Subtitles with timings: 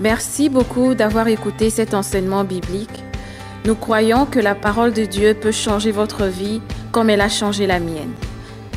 [0.00, 3.02] Merci beaucoup d'avoir écouté cet enseignement biblique.
[3.64, 6.60] Nous croyons que la parole de Dieu peut changer votre vie
[6.92, 8.12] comme elle a changé la mienne.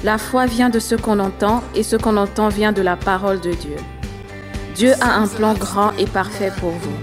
[0.04, 3.42] La foi vient de ce qu'on entend et ce qu'on entend vient de la parole
[3.42, 3.76] de Dieu.
[4.76, 6.96] Dieu a un plan grand et parfait pour vous.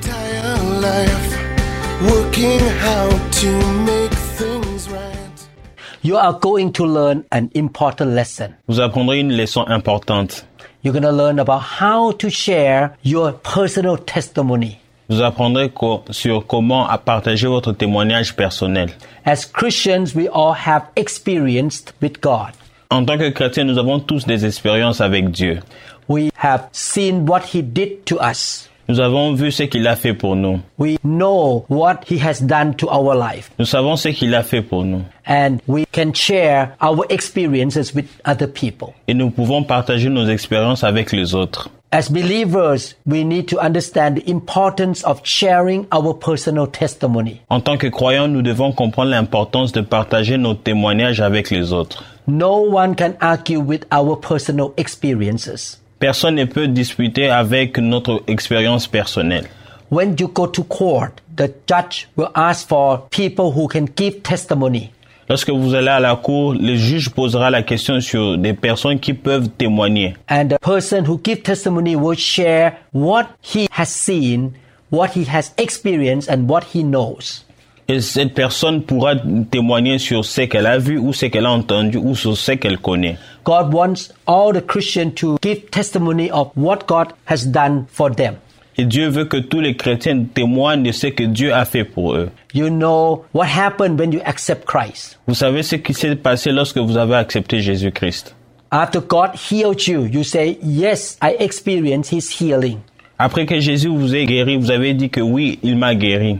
[6.03, 8.49] You are going to learn an important lesson.
[8.69, 10.46] Vous apprendrez une leçon importante.
[10.87, 14.79] You're going to learn about how to share your personal testimony.
[15.09, 15.73] Vous apprendrez
[16.13, 18.91] sur comment à partager votre témoignage personnel.
[19.25, 22.53] As Christians, we all have experienced with God.
[22.93, 25.59] En tant que chrétiens, nous avons tous des expériences avec Dieu.
[26.07, 28.69] We have seen what He did to us.
[28.89, 30.61] Nous avons vu ce qu'il a fait pour nous.
[30.79, 33.51] We know what He has done to our life.
[33.59, 35.03] Nous savons ce qu'il a fait pour nous.
[35.27, 38.95] And we can share our experiences with other people.
[39.09, 41.69] Et nous pouvons partager nos expériences avec les autres.
[41.93, 47.41] As believers, we need to understand the importance of sharing our personal testimony.
[47.49, 52.05] En tant que croyants, nous devons comprendre l'importance de partager nos témoignages avec les autres.
[52.27, 55.81] No one can argue with our personal experiences.
[55.99, 59.47] Personne ne peut discuter avec notre expérience personnelle.
[59.91, 64.91] When you go to court, the judge will ask for people who can give testimony.
[65.29, 69.15] Lorsque vous allez à la cour, le juge posera la question sur des personnes qui
[69.15, 70.15] peuvent témoigner.
[70.29, 74.53] And the person who gives testimony will share what he has seen,
[74.91, 77.46] what he has experienced, and what he knows.
[77.89, 79.15] Et cette personne pourra
[79.51, 82.79] témoigner sur ce qu'elle a vu ou ce qu'elle a entendu ou sur ce qu'elle
[82.79, 83.17] connaît.
[83.45, 88.35] God wants all the Christians to give testimony of what God has done for them.
[88.79, 92.15] Et Dieu veut que tous les chrétiens témoignent de ce que Dieu a fait pour
[92.15, 92.29] eux.
[92.53, 95.19] You know what happened when you accept Christ.
[95.27, 98.35] Vous savez ce qui s'est passé lorsque vous avez accepté Jésus-Christ.
[98.71, 102.79] After God healed you, you say, Yes, I experienced His healing.
[103.19, 106.39] Après que Jésus vous ait guéri, vous avez dit que oui, il m'a guéri.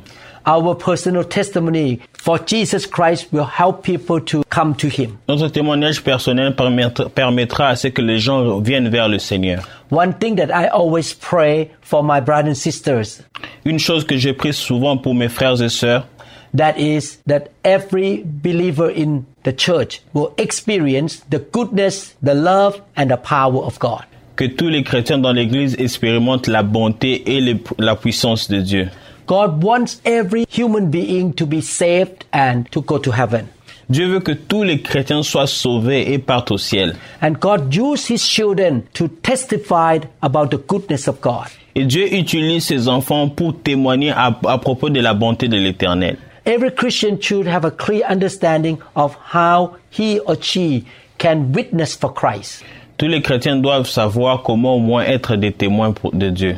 [0.49, 5.19] Our personal testimony for Jesus Christ will help people to come to Him.
[5.29, 9.67] Notre témoignage personnel permettra, à ce que les gens viennent vers le Seigneur.
[9.91, 13.23] One thing that I always pray for my brothers and sisters
[13.65, 16.07] Une chose que je prie souvent pour mes frères et sœurs,
[16.57, 23.09] that is that every believer in the church will experience the goodness, the love, and
[23.09, 24.05] the power of God.
[24.37, 28.89] que tous les chrétiens dans l'Église expérimentent la bonté et le- la puissance de Dieu.
[29.27, 33.49] God wants every human being to be saved and to go to heaven.
[33.89, 36.97] Dieu veut que tous les chrétiens soient sauvés et partent au ciel.
[37.23, 41.47] And God used His children to testify about the goodness of God.
[41.77, 46.17] Et Dieu utilise ses enfants pour témoigner à, à propos de la bonté de l'Éternel.
[46.47, 50.85] Every Christian should have a clear understanding of how he or she
[51.19, 52.65] can witness for Christ.
[52.97, 56.57] Tous les chrétiens doivent savoir comment au moins être des témoins de Dieu.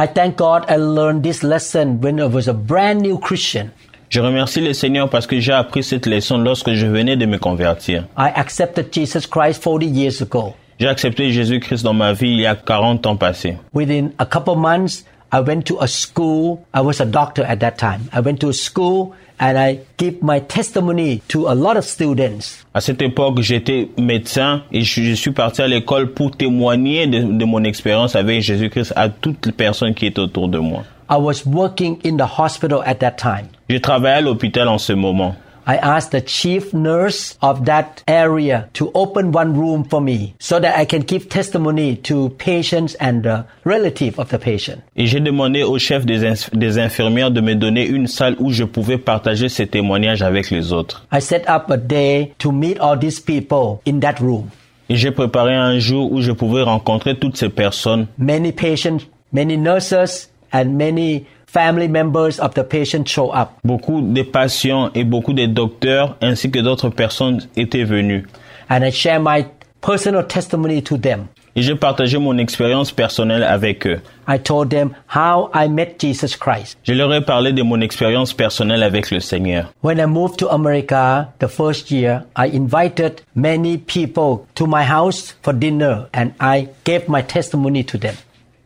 [0.00, 3.72] I thank God I learned this lesson when I was a brand new Christian.
[4.10, 7.36] Je remercie le Seigneur parce que j'ai appris cette leçon lorsque je venais de me
[7.36, 8.04] convertir.
[8.16, 10.54] I accepted Jesus Christ 40 years ago.
[10.78, 13.56] J'ai accepté Jésus-Christ dans ma vie il y a 40 ans passés.
[13.74, 16.60] Within a couple months, I went to a school.
[16.72, 18.02] I was a doctor at that time.
[18.12, 22.64] I went to a school and I give my testimony to a lot of students.
[22.74, 27.44] À cette époque, j'étais médecin et je, suis parti à l'école pour témoigner de, de
[27.44, 30.84] mon expérience avec Jésus-Christ à toutes les personnes qui étaient autour de moi.
[31.10, 33.48] I was working in the hospital at that time.
[33.68, 35.34] Je travaillais à l'hôpital en ce moment.
[35.70, 40.58] I asked the chief nurse of that area to open one room for me so
[40.60, 44.80] that I can give testimony to patients and the relative of the patient.
[44.96, 48.50] Et j'ai demandé au chef des, ins- des infirmières de me donner une salle où
[48.50, 51.06] je pouvais partager ces témoignages avec les autres.
[51.12, 54.48] I set up a day to meet all these people in that room.
[54.88, 58.06] Et j'ai préparé un jour où je pouvais rencontrer toutes ces personnes.
[58.16, 59.00] Many patients,
[59.34, 63.50] many nurses, and many family members of the patient show up.
[63.64, 68.24] Beaucoup de patients et beaucoup de docteurs ainsi que d'autres personnes étaient venus.
[68.70, 69.46] And I share my
[69.80, 71.28] personal testimony to them.
[71.56, 74.00] Et j'ai partagé mon expérience personnelle avec eux.
[74.28, 76.78] I told them how I met Jesus Christ.
[76.84, 79.72] Je leur ai parlé de mon expérience personnelle avec le Seigneur.
[79.82, 85.34] When I moved to America the first year, I invited many people to my house
[85.42, 88.14] for dinner and I gave my testimony to them.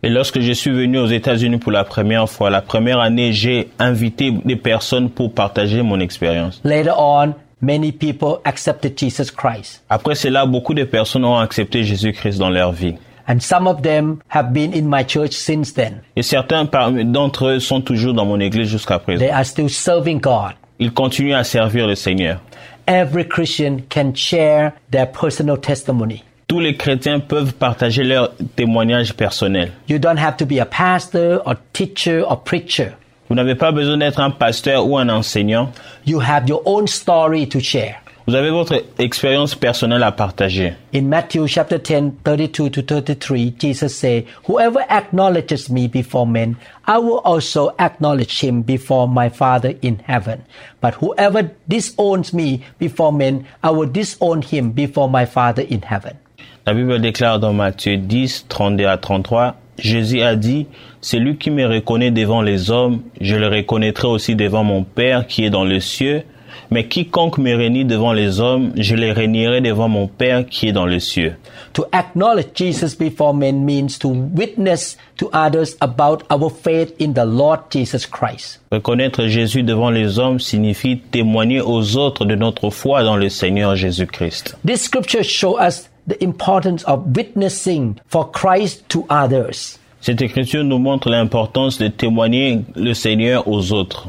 [0.04, 3.68] Et lorsque je suis venu aux États-Unis pour la première fois, la première année, j'ai
[3.78, 6.60] invité des personnes pour partager mon expérience.
[6.64, 9.84] Later on, many people accepted Jesus Christ.
[9.88, 12.96] Après cela, beaucoup de personnes ont accepté Jésus-Christ dans leur vie.
[13.28, 16.00] And some of them have been in my church since then.
[16.16, 19.20] Et certains d'entre eux sont toujours dans mon église jusqu'à présent.
[19.20, 20.54] They are still serving God.
[20.80, 22.40] Ils continuent à servir le Seigneur.
[22.88, 26.24] Every Christian can share their personal testimony.
[26.46, 29.72] Tous les chrétiens peuvent partager leur témoignage personnel.
[29.88, 32.92] You don't have to be a pastor or teacher or preacher.
[33.28, 35.70] Vous n'avez pas besoin d'être un pasteur ou un enseignant.
[36.06, 38.02] You have your own story to share.
[38.26, 40.74] Vous avez votre expérience personnelle à partager.
[40.94, 46.56] In Matthew chapter 10, 32 to 33, Jesus said, Whoever acknowledges me before men,
[46.86, 50.42] I will also acknowledge him before my Father in heaven.
[50.80, 56.16] But whoever disowns me before men, I will disown him before my Father in heaven.
[56.64, 60.68] La Bible déclare dans Matthieu 10, 32 à 33, Jésus a dit,
[61.00, 65.44] Celui qui me reconnaît devant les hommes, je le reconnaîtrai aussi devant mon Père qui
[65.44, 66.22] est dans les cieux.
[66.70, 70.72] Mais quiconque me renie devant les hommes, je le renierai devant mon Père qui est
[70.72, 71.34] dans les cieux.
[71.72, 77.26] To acknowledge Jesus before men means to witness to others about our faith in the
[77.26, 78.60] Lord Jesus Christ.
[78.70, 83.74] Reconnaître Jésus devant les hommes signifie témoigner aux autres de notre foi dans le Seigneur
[83.74, 84.56] Jésus-Christ.
[84.64, 89.78] This scripture shows us the importance of witnessing for Christ to others.
[90.00, 94.08] Cette écriture nous montre l'importance de témoigner le Seigneur aux autres.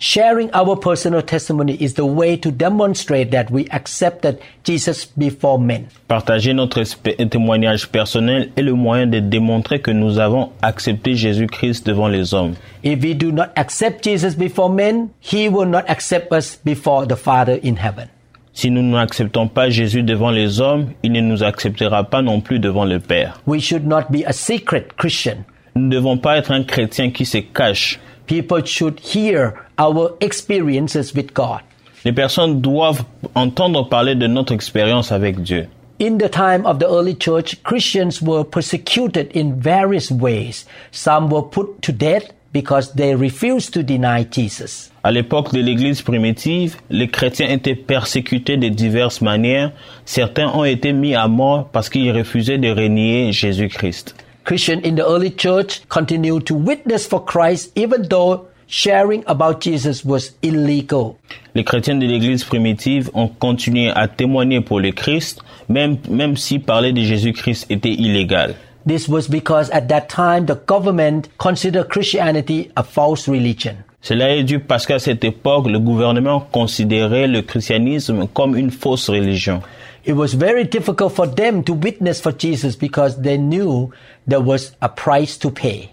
[0.00, 5.88] Sharing our personal testimony is the way to demonstrate that we accepted Jesus before men.
[6.06, 6.84] Partager notre
[7.24, 12.54] témoignage personnel est le moyen de démontrer que nous avons accepté Jésus-Christ devant les hommes.
[12.84, 17.16] If we do not accept Jesus before men, he will not accept us before the
[17.16, 18.08] Father in heaven.
[18.58, 22.58] Si nous n'acceptons pas Jésus devant les hommes, il ne nous acceptera pas non plus
[22.58, 23.40] devant le Père.
[23.46, 25.44] We should not be a secret Christian.
[25.76, 28.00] Nous ne devons pas être un chrétien qui se cache.
[28.26, 31.60] People should hear our experiences with God.
[32.04, 33.04] Les personnes doivent
[33.36, 35.68] entendre parler de notre expérience avec Dieu.
[36.00, 40.66] In the time of the early church, Christians were persecuted in various ways.
[40.90, 44.90] Some were put to death because they refused to deny Jesus.
[45.02, 49.72] À l'époque de l'Église primitive, les chrétiens étaient persécutés de diverses manières.
[50.04, 54.14] Certains ont été mis à mort parce qu'ils refusaient de renier Jésus-Christ.
[54.44, 60.04] Christians in the early church continued to witness for Christ even though sharing about Jesus
[60.04, 61.16] was illegal.
[61.54, 66.58] Les chrétiens de l'Église primitive ont continué à témoigner pour le Christ, même, même si
[66.58, 68.54] parler de Jésus-Christ était illégal.
[68.88, 73.76] This was because at that time the government considered Christianity a false religion.
[74.00, 79.10] Cela est dû parce qu'à cette époque, le gouvernement considérait le christianisme comme une fausse
[79.10, 79.60] religion.
[80.06, 83.90] It was very difficult for them to witness for Jesus because they knew
[84.26, 85.90] there was a price to pay.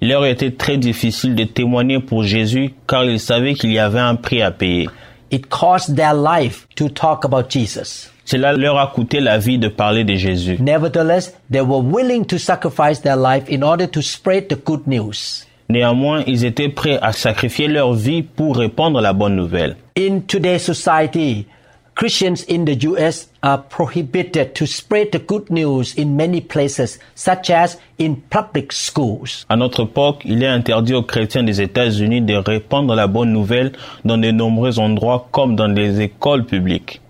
[0.00, 3.98] Il leur était très difficile de témoigner pour Jésus car ils savaient qu'il y avait
[3.98, 4.88] un prix à payer.
[5.32, 8.12] It cost their life to talk about Jesus.
[8.26, 10.56] Cela leur a coûté la vie de parler de Jésus.
[10.60, 15.46] Nevertheless, they were willing to sacrifice their life in order to spread the good news.
[15.68, 19.76] Néanmoins, ils étaient prêts à sacrifier leur vie pour répandre la bonne nouvelle.
[19.96, 21.46] In today's society,
[21.94, 27.48] Christians in the US are prohibited to spread the good news in many places, such
[27.48, 29.46] as in public schools.
[29.48, 33.72] À notre époque, il est interdit aux chrétiens des États-Unis de répandre la bonne nouvelle
[34.04, 37.00] dans de nombreux endroits comme dans les écoles publiques.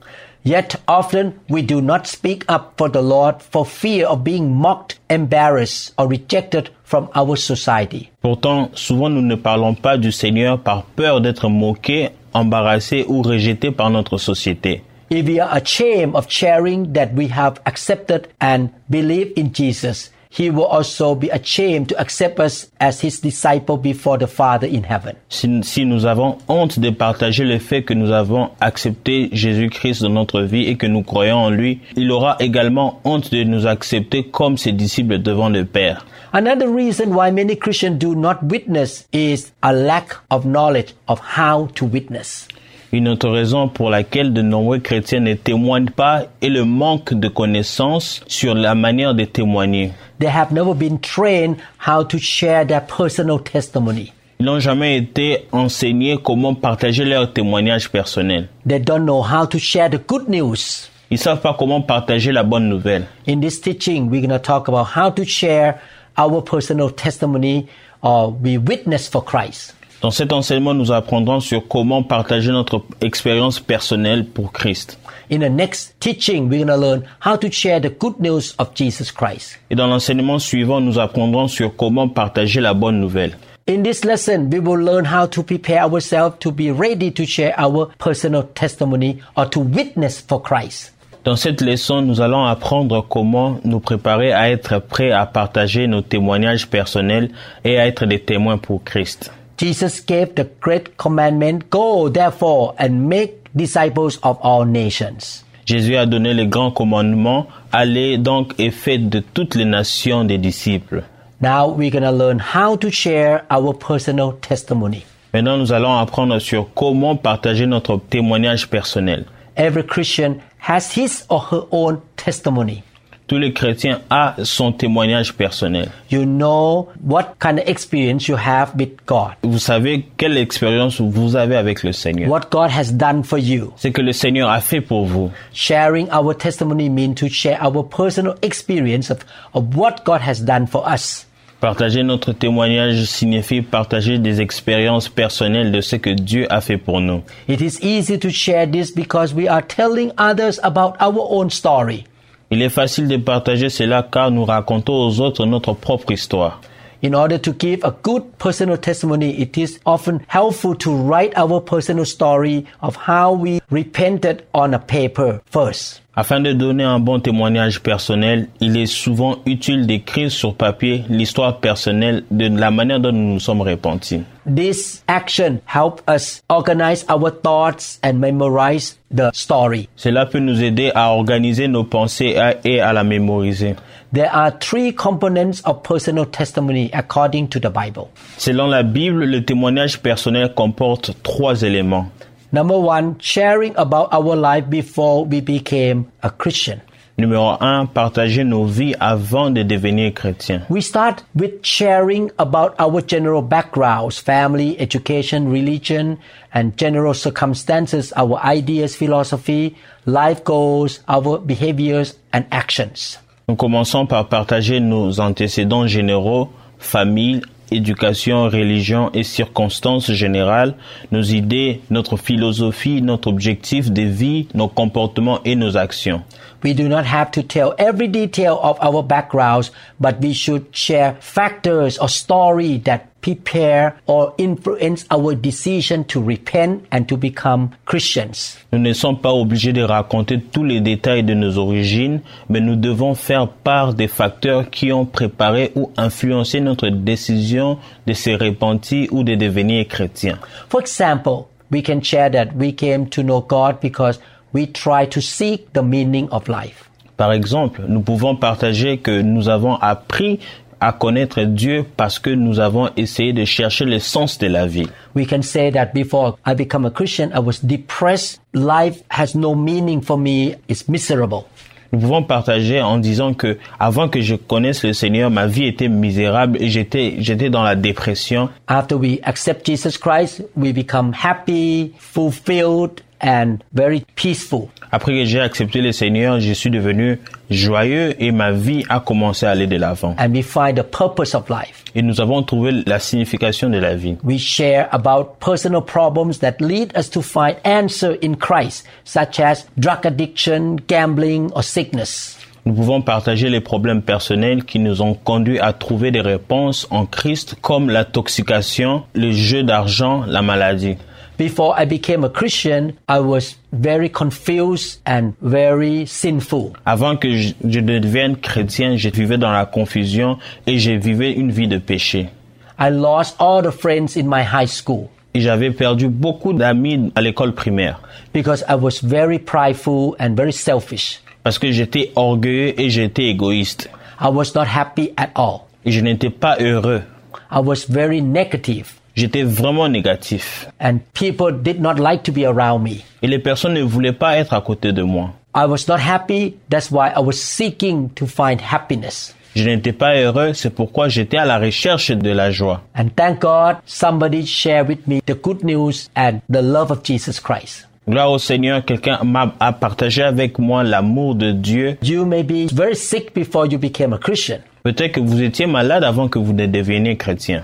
[0.46, 5.00] Yet often we do not speak up for the Lord for fear of being mocked,
[5.10, 8.10] embarrassed, or rejected from our society.
[8.22, 13.72] Pourtant, souvent nous ne parlons pas du Seigneur par peur d'être moqués, embarrassés ou rejetés
[13.72, 14.82] par notre société.
[15.10, 20.50] If we are ashamed of sharing that we have accepted and believe in Jesus, He
[20.50, 25.16] will also be ashamed to accept us as His disciple before the Father in heaven.
[25.28, 30.10] Si, si nous avons honte de partager le fait que nous avons accepté Jésus-Christ dans
[30.10, 34.24] notre vie et que nous croyons en lui, il aura également honte de nous accepter
[34.24, 36.06] comme ses disciples devant le Père.
[36.32, 41.68] Another reason why many Christians do not witness is a lack of knowledge of how
[41.74, 42.48] to witness.
[42.92, 47.28] Une autre raison pour laquelle de nombreux chrétiens ne témoignent pas est le manque de
[47.28, 49.92] connaissances sur la manière de témoigner.
[50.20, 54.12] They have never been trained how to share their personal testimony.
[54.38, 58.48] Ils n'ont jamais été enseignés comment partager leur témoignage personnel.
[58.68, 60.88] They don't know how to share the good news.
[61.10, 63.06] Ils savent pas comment partager la bonne nouvelle.
[63.26, 65.80] In this teaching, we're going to talk about how to share
[66.18, 67.66] our personal testimony
[68.02, 69.75] or we witness for Christ.
[70.02, 74.98] Dans cet enseignement, nous apprendrons sur comment partager notre expérience personnelle pour Christ.
[75.30, 78.68] In the next teaching, we're going to learn how to share the good news of
[78.74, 79.58] Jesus Christ.
[79.70, 83.36] Et dans l'enseignement suivant, nous apprendrons sur comment partager la bonne nouvelle.
[83.68, 87.52] In this lesson, we will learn how to prepare ourselves to be ready to share
[87.58, 90.92] our personal testimony or to witness for Christ.
[91.24, 96.02] Dans cette leçon, nous allons apprendre comment nous préparer à être prêts à partager nos
[96.02, 97.30] témoignages personnels
[97.64, 99.32] et à être des témoins pour Christ.
[99.56, 105.42] Jesus gave the great commandment, go therefore and make disciples of all nations.
[105.66, 107.48] Jésus a donné les grands commandements.
[107.72, 111.02] Allez donc et faites de toutes les nations des disciples.
[111.40, 115.04] Now we're going to learn how to share our personal testimony.
[115.34, 119.26] Maintenant, nous allons apprendre sur comment partager notre témoignage personnel.
[119.56, 122.82] Every Christian has his or her own testimony.
[123.28, 125.88] Tous les chrétiens ont son témoignage personnel.
[126.12, 131.34] You know what kind of experience you have with God, Vous savez quelle expérience vous
[131.34, 132.30] avez avec le Seigneur.
[132.30, 133.72] what God has done for you.
[133.76, 135.30] C'est que le Seigneur a fait pour vous.
[135.52, 139.18] Sharing our testimony means to share our personal experience of,
[139.54, 141.26] of what God has done for us.
[141.60, 147.00] Partager notre témoignage signifie partager des expériences personnelles de ce que Dieu a fait pour
[147.00, 147.22] nous.
[147.48, 152.04] It is easy to share this because we are telling others about our own story.
[152.50, 156.60] Il est facile de partager cela car nous racontons aux autres notre propre histoire.
[157.02, 161.60] In order to give a good personal testimony, it is often helpful to write our
[161.60, 166.00] personal story of how we repented on a paper first.
[166.18, 171.58] Afin de donner un bon témoignage personnel, il est souvent utile d'écrire sur papier l'histoire
[171.58, 174.22] personnelle de la manière dont nous nous sommes repentis.
[174.46, 179.90] This action help us organize our thoughts and memorize the story.
[179.94, 183.74] Cela peut nous aider à organiser nos pensées et à- la mémoriser.
[184.14, 188.06] There are three components of personal testimony according to the Bible.
[188.38, 192.06] Selon la Bible, le témoignage personnel comporte trois éléments.
[192.52, 196.80] Number one, sharing about our life before we became a Christian.
[197.18, 200.60] Numéro un, partager nos vies avant de devenir chrétien.
[200.68, 206.18] We start with sharing about our general backgrounds, family, education, religion,
[206.52, 213.18] and general circumstances, our ideas, philosophy, life goals, our behaviors, and actions.
[213.48, 220.74] Nous commençons par partager nos antécédents généraux, famille, éducation, religion et circonstances générales,
[221.10, 226.22] nos idées, notre philosophie, notre objectif de vie, nos comportements et nos actions.
[226.64, 229.70] We do not have to tell every detail of our backgrounds,
[230.00, 236.84] but we should share factors or story that prepare or influence our decision to repent
[236.92, 238.56] and to become Christians.
[238.72, 242.76] Nous ne sommes pas obligés de raconter tous les détails de nos origines, mais nous
[242.76, 249.08] devons faire part des facteurs qui ont préparé ou influencé notre décision de se repentir
[249.12, 250.38] ou de devenir chrétien.
[250.68, 254.20] For example, we can share that we came to know God because
[254.54, 256.84] we try to seek the meaning of life.
[257.16, 260.38] Par exemple, nous pouvons partager que nous avons appris
[260.80, 264.88] à connaître Dieu parce que nous avons essayé de chercher le sens de la vie.
[265.14, 268.40] We can say that before I become a Christian, I was depressed.
[268.54, 270.54] Life has no meaning for me.
[270.68, 271.44] It's miserable.
[271.92, 275.88] Nous pouvons partager en disant que avant que je connaisse le Seigneur, ma vie était
[275.88, 278.48] misérable et j'étais j'étais dans la dépression.
[278.66, 284.68] After we accept Jesus Christ, we become happy, fulfilled, and very peaceful.
[284.92, 287.18] Après que j'ai accepté le Seigneur, je suis devenu
[287.50, 290.14] joyeux et ma vie a commencé à aller de l'avant.
[290.18, 291.84] And we find the purpose of life.
[291.94, 294.16] Et nous avons trouvé la signification de la vie.
[294.22, 299.66] We share about personal problems that lead us to find answer in Christ, such as
[299.78, 302.38] drug addiction, gambling, or sickness.
[302.66, 307.06] Nous pouvons partager les problèmes personnels qui nous ont conduits à trouver des réponses en
[307.06, 310.96] Christ comme la toxication, le jeu d'argent, la maladie.
[311.38, 316.72] Before I became a Christian, I was very confused and very sinful.
[316.86, 321.50] Avant que je, je devienne chrétien, je vivais dans la confusion et je vivais une
[321.52, 322.30] vie de péché.
[322.78, 327.20] I lost all the friends in my high school Et j'avais perdu beaucoup d'amis à
[327.20, 328.00] l'école primaire
[328.32, 331.20] because I was very prideful and very selfish.
[331.42, 333.90] parce que j'étais orgueilleux et j'étais égoïste.
[334.22, 335.66] I was not happy at all.
[335.84, 337.02] Et je n'étais pas heureux.
[337.50, 340.68] I was very negative J'étais vraiment négatif.
[340.80, 343.02] and people did not like to be around me.
[343.22, 345.30] Et les personnes ne voulaient pas être à côté de moi.
[345.54, 346.54] I was not happy.
[346.68, 349.34] That's why I was seeking to find happiness.
[349.54, 352.82] Je n'étais pas heureux, c'est pourquoi j'étais à la recherche de la joie.
[352.94, 357.40] And thank God somebody shared with me the good news and the love of Jesus
[357.40, 357.88] Christ.
[358.06, 361.96] Gloire au Seigneur, quelqu'un m'a a partagé avec moi l'amour de Dieu.
[362.02, 364.58] You may be very sick before you became a Christian.
[364.84, 367.62] Peut-être que vous étiez malade avant que vous ne deveniez chrétien.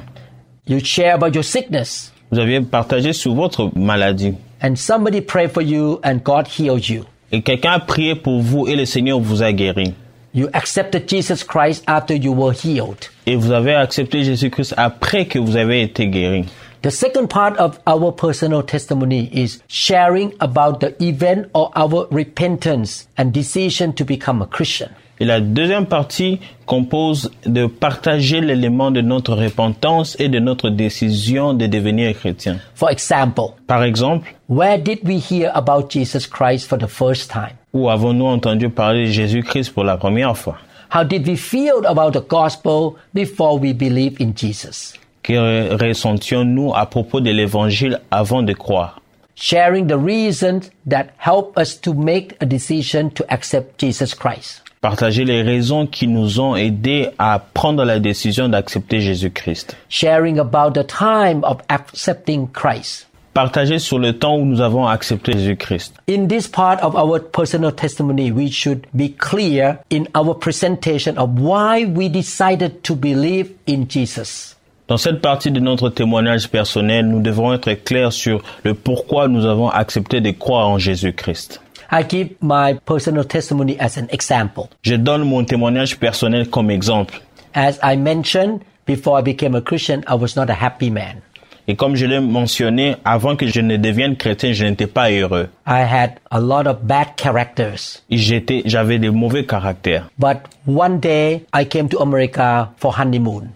[0.66, 4.35] You share about your sickness Vous aviez partagé sur votre maladie.
[4.62, 7.04] and somebody prayed for you and God healed you.
[7.33, 9.92] Et quelqu'un a prié pour vous et le Seigneur vous a guéri.
[10.35, 13.09] You accepted Jesus Christ after you were healed.
[13.26, 16.45] Et vous avez accepté Jésus-Christ après que vous avez été guéri.
[16.83, 23.09] The second part of our personal testimony is sharing about the event or our repentance
[23.19, 24.88] and decision to become a Christian.
[25.23, 31.55] Et la deuxième partie compose de partager l'élément de notre repentance et de notre décision
[31.55, 32.57] de devenir chrétien.
[32.75, 37.55] For example, Par exemple, where did we hear about Jesus Christ for the first time?
[37.73, 40.57] Où avons-nous entendu parler de Jésus-Christ pour la première fois?
[40.93, 44.95] How did we feel about the gospel before we believed in Jesus?
[45.23, 49.00] Que ressentions-nous à propos de l'évangile avant de croire?
[49.37, 54.62] Sharing the reasons that help us to make a decision to accept Jesus Christ.
[54.82, 59.76] Partager les raisons qui nous ont aidés à prendre la décision d'accepter Jésus-Christ.
[59.88, 63.06] Sharing about the time of accepting Christ.
[63.32, 65.94] Partager sur le temps où nous avons accepté Jésus-Christ.
[66.10, 71.38] In this part of our personal testimony, we should be clear in our presentation of
[71.38, 74.56] why we decided to believe in Jesus.
[74.88, 79.46] Dans cette partie de notre témoignage personnel, nous devrons être clairs sur le pourquoi nous
[79.46, 81.60] avons accepté de croire en Jésus-Christ.
[81.92, 84.68] I give my personal testimony as an example.
[84.82, 87.20] Je donne mon témoignage personnel comme exemple.
[87.54, 91.20] As I mentioned, before I became a Christian, I was not a happy man.
[91.68, 95.49] Et comme je l'ai mentionné, avant que je ne devienne chrétien, je n'étais pas heureux.
[95.66, 98.00] I had a lot of bad characters.
[98.11, 100.08] J'étais, j'avais des mauvais caractères.
[100.18, 103.50] But one day I came to America for honeymoon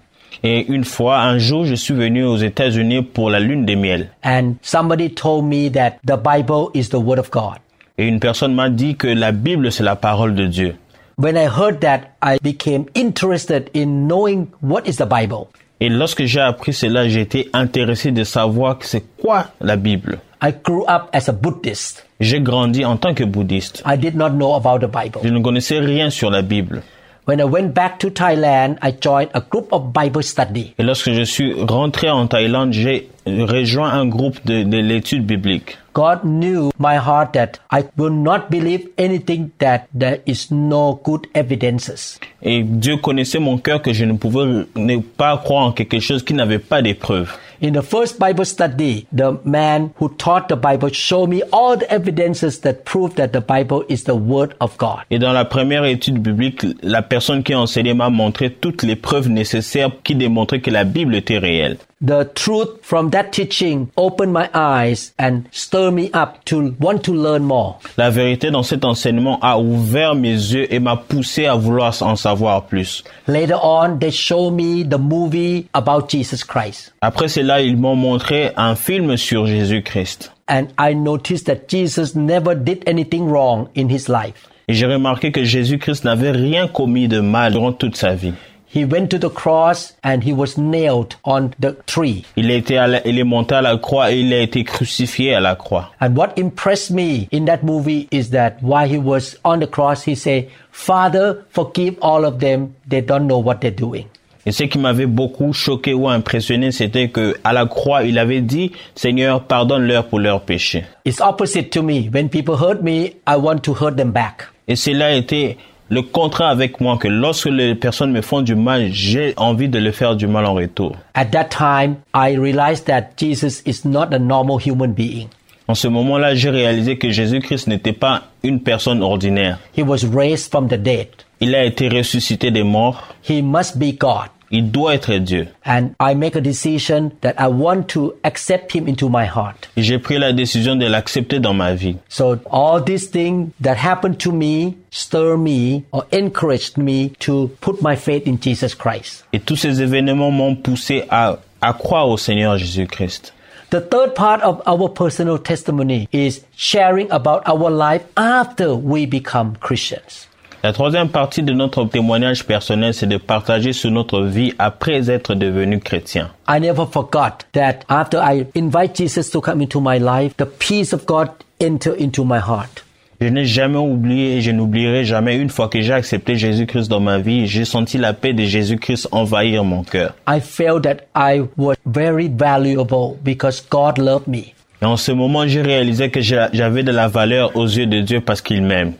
[0.44, 4.10] Et une fois, un jour, je suis venu aux États-Unis pour la lune des miels.
[4.22, 7.58] and somebody told me that the Bible is the Word of God.
[7.98, 10.74] Et une personne m'a dit que la Bible, c'est la parole de Dieu.
[11.18, 15.46] When I heard that, I became interested in knowing what is the Bible.
[15.80, 20.18] Et lorsque j'ai appris cela, j'ai été intéressé de savoir que c'est quoi la Bible.
[20.42, 22.06] I grew up as a Buddhist.
[22.20, 23.82] J'ai grandi en tant que bouddhiste.
[23.86, 25.30] I did not know about the Je Bible.
[25.34, 26.82] ne connaissais rien sur la Bible.
[27.26, 30.74] When I went back to Thailand, I joined a group of Bible study.
[30.78, 35.76] Et lorsque je suis rentré en Thaïlande, j'ai rejoint un groupe de, de l'étude biblique.
[35.92, 41.26] God knew my heart that I will not believe anything that there is no good
[41.34, 42.20] evidences.
[42.42, 46.22] Et Dieu connaissait mon cœur que je ne pouvais ne pas croire en quelque chose
[46.22, 47.36] qui n'avait pas de preuves.
[47.60, 51.90] In the first Bible study, the man who taught the Bible showed me all the
[51.90, 55.00] evidences that prove that the Bible is the Word of God.
[55.10, 59.28] Et dans la première étude biblique, la personne qui enseignait m'a montré toutes les preuves
[59.28, 61.78] nécessaires qui démontraient que la Bible était réelle.
[62.02, 67.14] The truth from that teaching opened my eyes and stirred me up to want to
[67.14, 67.78] learn more.
[67.96, 72.14] La vérité dans cet enseignement a ouvert mes yeux et m'a poussé à vouloir en
[72.16, 73.02] savoir plus.
[73.26, 76.92] Later on, they showed me the movie about Jesus Christ.
[77.00, 80.32] Après cela, ils m'ont montré un film sur Jésus-Christ.
[80.48, 84.50] And I noticed that Jesus never did anything wrong in his life.
[84.68, 88.34] Et j'ai remarqué que Jésus-Christ n'avait rien commis de mal durant toute sa vie.
[88.76, 92.24] He went to the cross and he was nailed on the tree.
[92.36, 95.34] Il, été à la- il est monté à la croix et il a été crucifié
[95.34, 95.92] à la croix.
[95.98, 100.04] And what impressed me in that movie is that while he was on the cross,
[100.06, 102.74] he said, Father, forgive all of them.
[102.86, 104.04] They don't know what they're doing.
[104.44, 108.42] Et ce qui m'avait beaucoup choqué ou impressionné, c'était que à la croix, il avait
[108.42, 110.84] dit, Seigneur, pardonne-leur pour leurs péchés.
[111.06, 112.10] It's opposite to me.
[112.12, 114.48] When people hurt me, I want to hurt them back.
[114.68, 115.56] Et cela été
[115.88, 119.78] le contraire avec moi, que lorsque les personnes me font du mal, j'ai envie de
[119.78, 120.96] le faire du mal en retour.
[121.14, 125.28] At that time, I realized that Jesus is not a normal human being.
[125.68, 129.58] En ce moment-là, j'ai réalisé que Jésus-Christ n'était pas une personne ordinaire.
[129.76, 131.08] He was raised from the dead.
[131.40, 133.02] Il a été ressuscité des morts.
[133.28, 134.30] He must be God.
[134.50, 135.48] Il doit être Dieu.
[135.64, 139.68] And I make a decision that I want to accept him into my heart.
[139.76, 141.96] J'ai pris la décision de l'accepter dans ma vie.
[142.08, 147.82] So all these things that happened to me stir me or encouraged me to put
[147.82, 149.24] my faith in Jesus Christ.
[149.32, 153.32] Et tous ces événements m'ont poussé à, à croire au Seigneur Jésus-Christ.
[153.70, 159.56] The third part of our personal testimony is sharing about our life after we become
[159.56, 160.28] Christians.
[160.66, 165.36] La troisième partie de notre témoignage personnel, c'est de partager sur notre vie après être
[165.36, 166.30] devenu chrétien.
[166.48, 170.92] I never forgot that after I invite Jesus to come into my life, the peace
[170.92, 171.28] of God
[171.62, 172.84] enter into my heart.
[173.20, 176.98] Je n'ai jamais oublié et je n'oublierai jamais une fois que j'ai accepté Jésus-Christ dans
[176.98, 180.16] ma vie, j'ai senti la paix de Jésus-Christ envahir mon cœur.
[180.28, 184.52] I felt that I was very valuable because God loved me.
[184.82, 188.00] Et en ce moment, j'ai réalisé que j'a- j'avais de la valeur aux yeux de
[188.00, 188.94] Dieu parce qu'il m'aime.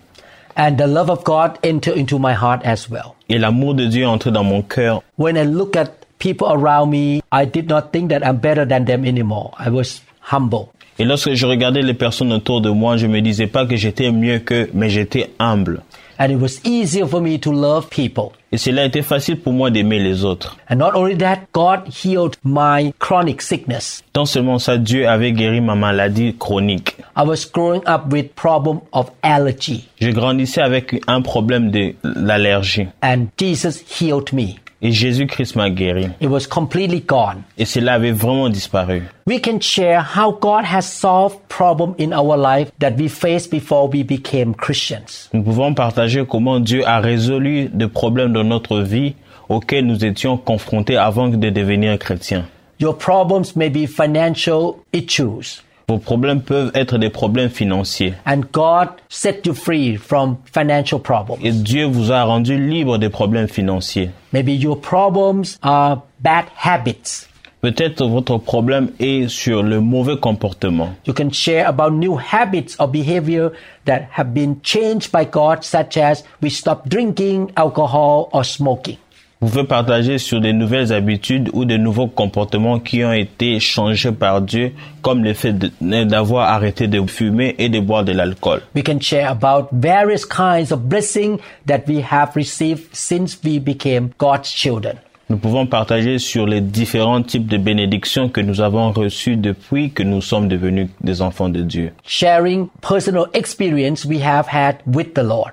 [0.57, 3.15] And the love of God entered into my heart as well.
[3.29, 5.03] Et l'amour de Dieu entré dans mon cœur.
[5.19, 5.89] When I look at
[6.19, 9.53] people around me, I did not think that I'm better than them anymore.
[9.59, 10.01] I was
[10.33, 10.71] humble.
[10.99, 14.11] Et lorsque je regardais les personnes autour de moi, je me disais pas que j'étais
[14.11, 15.83] mieux qu'eux, mais j'étais humble.
[16.19, 18.33] And it was easier for me to love people.
[18.53, 20.57] Et cela été facile pour moi d'aimer les autres.
[20.71, 24.03] And not only that, God healed my chronic sickness.
[24.13, 26.97] Tant seulement ça, Dieu avait guéri ma maladie chronique.
[27.17, 32.89] I was growing up with problem of allergy Je grandissais avec un problème de l'allergie.
[33.03, 34.57] and Jesus healed me.
[34.83, 36.09] Et Jésus-Christ m'a guéri.
[36.21, 37.43] It was completely gone.
[37.57, 39.03] Et cela avait vraiment disparu.
[39.27, 43.89] We can share how God has solved problems in our life that we faced before
[43.89, 45.31] we became Christians.
[45.33, 49.15] Nous pouvons partager comment Dieu a résolu des problèmes dans notre vie
[49.49, 52.45] auxquels nous étions confrontés avant de devenir chrétiens.
[52.79, 58.15] Your problems may be financial issues, Vos problèmes peuvent être des problèmes financiers.
[58.27, 61.39] and God set you free from financial problems.
[61.45, 64.11] Et Dieu vous a rendu libre des problèmes financiers.
[64.33, 67.29] Maybe your problems are bad habits.
[67.61, 70.91] Peut-être votre problème est sur le mauvais comportement.
[71.07, 73.53] You can share about new habits or behavior
[73.87, 78.97] that have been changed by God, such as we stop drinking alcohol or smoking.
[79.43, 84.11] Vous pouvez partager sur des nouvelles habitudes ou de nouveaux comportements qui ont été changés
[84.13, 84.73] par Dieu,
[85.03, 85.71] comme le fait de-
[86.05, 88.63] d'avoir arrêté de fumer et de boire de l'alcool.
[88.75, 94.09] We can share about various kinds of blessing that we have received since we became
[94.19, 94.95] God's children.
[95.29, 100.05] Nous pouvons partager sur les différents types de bénédictions que nous avons reçues depuis que
[100.05, 101.93] nous sommes devenus des enfants de Dieu.
[102.07, 105.51] Sharing personal experience we have had with the Lord.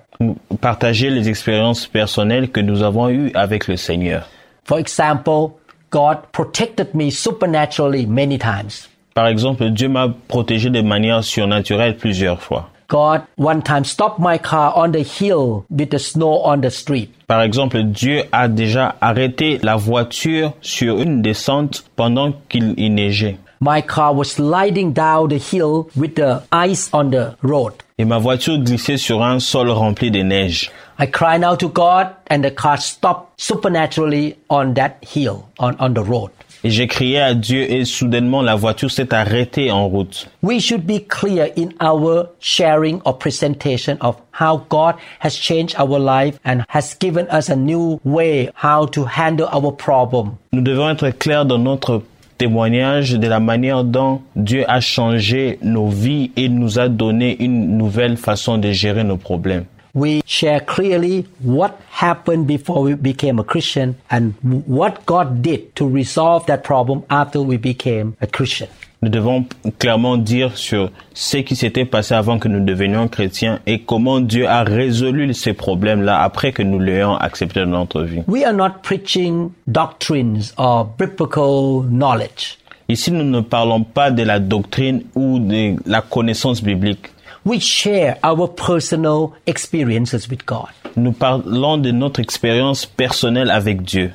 [0.61, 4.27] Partager les expériences personnelles que nous avons eues avec le Seigneur.
[4.65, 5.51] For example,
[5.91, 8.89] God protected me supernaturally many times.
[9.13, 12.69] Par exemple, Dieu m'a protégé de manière surnaturelle plusieurs fois.
[12.89, 17.09] God one time stopped my car on the hill with the snow on the street.
[17.27, 23.37] Par exemple, Dieu a déjà arrêté la voiture sur une descente pendant qu'il y neigeait.
[23.61, 27.73] My car was sliding down the hill with the ice on the road.
[28.03, 30.69] Et ma voiture glissait sur un sol rempli de neige.
[30.99, 35.93] I cried out to God and the car stopped supernaturally on that hill, on, on
[35.93, 36.29] the road.
[36.65, 40.27] Et j'ai crié à Dieu et soudainement la voiture s'est arrêtée en route.
[40.41, 45.97] We should be clear in our sharing or presentation of how God has changed our
[45.97, 50.35] life and has given us a new way how to handle our problem.
[50.51, 52.01] Nous devons être clairs dans notre
[52.37, 57.77] témoignage de la manière dont Dieu a changé nos vies et nous a donné une
[57.77, 59.65] nouvelle façon de gérer nos problèmes.
[59.95, 64.31] We share clearly what happened before we became a Christian and
[64.67, 68.69] what God did to resolve that problem after we became a Christian.
[69.03, 69.43] Nous devons
[69.79, 74.47] clairement dire sur ce qui s'était passé avant que nous devenions chrétiens et comment Dieu
[74.47, 78.21] a résolu ces problèmes-là après que nous l'ayons accepté dans notre vie.
[78.29, 82.57] We are not preaching doctrines or biblical knowledge.
[82.87, 87.09] Ici, nous ne parlons pas de la doctrine ou de la connaissance biblique.
[87.45, 90.69] We share our personal experiences with God.
[90.95, 94.13] Nous parlons de notre expérience personnelle avec Dieu.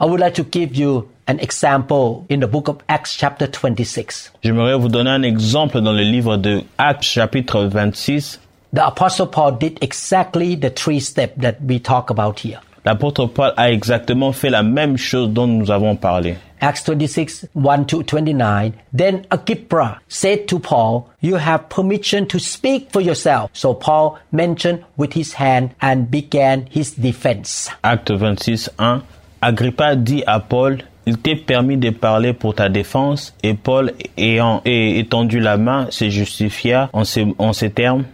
[0.00, 4.32] I would like to give you an example in the book of Acts, chapter 26.
[4.42, 8.40] J'aimerais vous donner un exemple dans le livre de Actes chapitre 26.
[8.72, 12.60] The Apostle Paul did exactly the three steps that we talk about here.
[12.84, 16.36] L'apôtre Paul a exactement fait la même chose dont nous avons parlé.
[16.62, 18.72] Acts 26, 1 to 29.
[18.92, 23.50] Then Agrippa said to Paul, You have permission to speak for yourself.
[23.54, 27.70] So Paul mentioned with his hand and began his defense.
[27.82, 29.02] Acte 26, 1.
[29.42, 34.62] Agrippa dit à Paul, il t'est permis de parler pour ta défense, et Paul, ayant
[34.64, 38.04] étendu la main, se justifia en ces, en ces termes.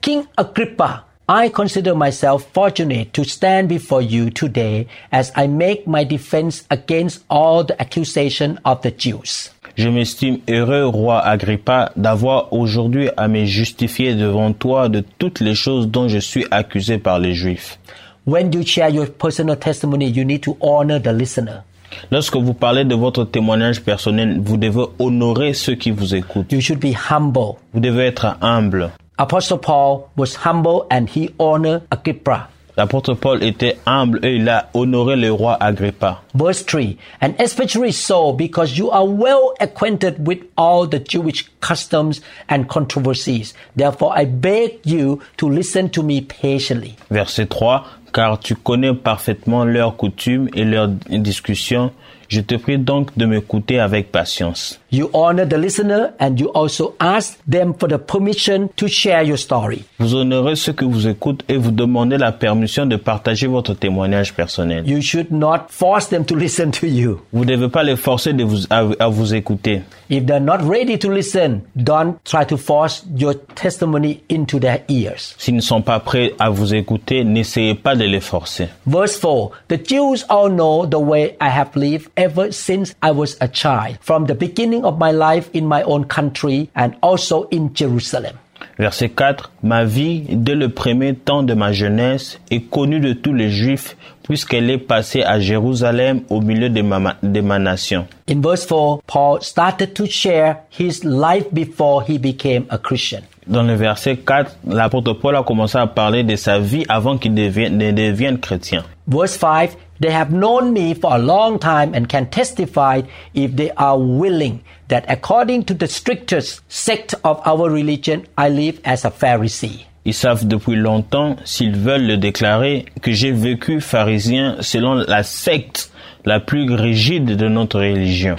[0.00, 6.04] King Agrippa, I consider myself fortunate to stand before you today as I make my
[6.04, 9.50] defense against all the accusation of the Jews.
[9.76, 15.54] Je m'estime heureux, roi Agrippa, d'avoir aujourd'hui à me justifier devant toi de toutes les
[15.54, 17.78] choses dont je suis accusé par les Juifs.
[18.26, 21.62] When you share your personal testimony, you need to honor the listener.
[22.10, 26.52] Lorsque vous parlez de votre témoignage personnel, vous devez honorer ceux qui vous écoutent.
[26.52, 27.56] You should be humble.
[27.72, 28.90] Vous devez être humble.
[29.18, 32.48] Apostle Paul was humble and he honored Agrippa.
[32.76, 36.20] L'apôtre Paul était humble et il a honoré le roi Agrippa.
[36.36, 42.20] Verse 3 And especially so because you are well acquainted with all the Jewish customs
[42.48, 43.54] and controversies.
[43.74, 46.96] Therefore, I beg you to listen to me patiently.
[47.10, 47.84] Verset 3.
[48.12, 51.92] Car tu connais parfaitement leurs coutumes et leurs discussions.
[52.28, 54.80] Je te prie donc de m'écouter avec patience.
[54.90, 59.38] You honor the listener and you also ask them for the permission to share your
[59.38, 59.84] story.
[59.98, 64.34] Vous honorez ceux que vous écoutent et vous demandez la permission de partager votre témoignage
[64.34, 64.88] personnel.
[64.88, 67.20] You should not force them to listen to you.
[67.32, 69.82] Vous ne devez pas les forcer de vous, à, à vous écouter.
[70.10, 75.34] If they're not ready to listen, don't try to force your testimony into their ears.
[75.38, 78.68] S'ils ne sont pas prêts à vous écouter, n'essayez pas de les forcer.
[78.86, 83.36] Verse 4 The Jews all know the way I have lived ever since I was
[83.40, 87.70] a child, from the beginning of my life in my own country and also in
[87.74, 88.36] Jerusalem.
[88.78, 89.50] Verset 4.
[89.62, 93.96] Ma vie, dès le premier temps de ma jeunesse, est connue de tous les Juifs,
[94.26, 98.06] puisqu'elle est passée à Jérusalem au milieu de ma, de ma nation.
[98.28, 103.22] In verse 4, Paul started to share his life before he became a Christian.
[103.46, 107.34] Dans le verset 4, l'apôtre Paul a commencé à parler de sa vie avant qu'il
[107.34, 108.84] devienne, ne devienne chrétien.
[109.06, 113.02] Verse 5 They have known me for a long time and can testify
[113.34, 118.80] if they are willing that according to the strictest sect of our religion, I live
[118.84, 119.86] as a Pharisee.
[120.06, 125.90] Ils savent depuis longtemps, s'ils veulent le déclarer, que j'ai vécu pharisien selon la secte
[126.24, 128.36] la plus rigide de notre religion.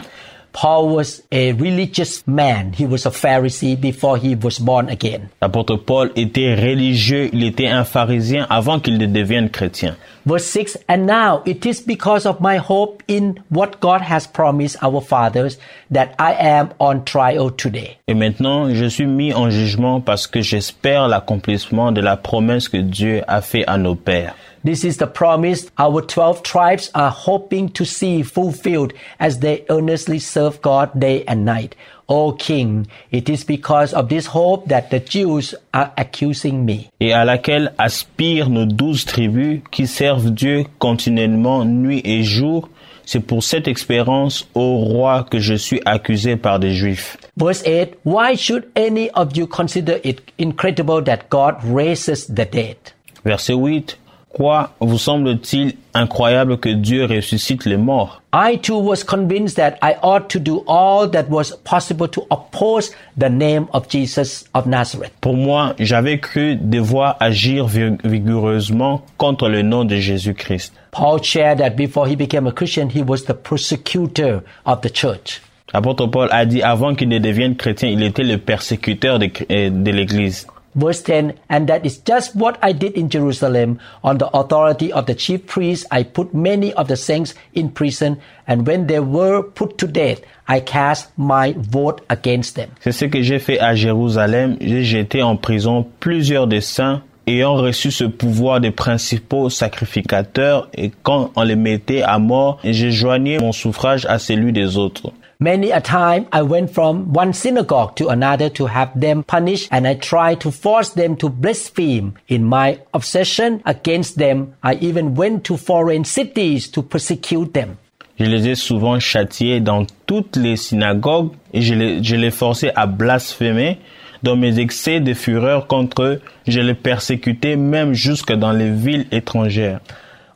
[0.60, 2.74] Paul was a religious man.
[2.74, 5.30] He was a Pharisee before he was born again.
[5.39, 9.96] L'apôtre Paul était religieux, il était un pharisien avant qu'il ne devienne chrétien.
[10.26, 14.78] Verse 6 And now it is because of my hope in what God has promised
[14.82, 15.60] our fathers
[15.91, 18.00] that I am on trial today.
[18.08, 22.78] Et maintenant, je suis mis en jugement parce que j'espère l'accomplissement de la promesse que
[22.78, 24.34] Dieu a fait à nos pères.
[24.67, 30.19] This is the promise our 12 tribes are hoping to see fulfilled as they earnestly
[30.19, 31.73] serve God day and night.
[32.10, 36.89] O King, it is because of this hope that the Jews are accusing me.
[36.99, 42.67] et à laquelle aspirent nos douze tribus qui servent Dieu continuellement nuit et jour.
[43.06, 47.15] C'est pour cette expérience, ô roi, que je suis accusé par des Juifs.
[47.38, 52.75] Verse 8 Why should any of you consider it incredible that God raises the dead?
[53.23, 53.97] Verset 8.
[54.38, 58.21] Quoi vous semble-t-il incroyable que Dieu ressuscite les morts?
[58.32, 62.91] I too was convinced that I ought to do all that was possible to oppose
[63.17, 65.12] the name of Jesus of Nazareth.
[65.21, 70.71] Pour moi, j'avais cru devoir agir vi- vigoureusement contre le nom de Jésus-Christ.
[70.91, 75.41] Paul shared that before he became a Christian, he was the persecutor of the church.
[75.73, 79.71] L'apôtre Paul a dit avant qu'il ne devienne chrétien, il était le persécuteur de, euh,
[79.71, 80.45] de l'Église.
[80.75, 83.80] Verse 10 And that is just what I did in Jerusalem.
[84.03, 88.19] On the authority of the chief priests, I put many of the saints in prison,
[88.47, 92.69] and when they were put to death, I cast my vote against them.
[92.80, 94.58] C'est ce que j'ai fait à Jérusalem.
[94.62, 100.91] J'ai jeté en prison plusieurs des saints ayant reçu ce pouvoir des principaux sacrificateurs et
[101.03, 105.12] quand on les mettait à mort, j'ai joigné mon suffrage à celui des autres.
[105.39, 109.88] Many a time I went from one synagogue to another to have them punished, and
[109.88, 112.15] I tried to force them to blaspheme.
[112.28, 117.78] In my obsession against them, I even went to foreign cities to persecute them.
[118.19, 122.73] Je les ai souvent châtiés dans toutes les synagogues et je les, je les forçais
[122.76, 123.78] à blasphémer.
[124.23, 129.06] Dans mes excès de fureur contre eux, je les persécutais même jusque dans les villes
[129.12, 129.82] étrangères.